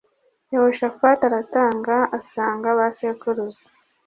[0.51, 3.63] Yehoshafati aratanga asanga ba sekuruza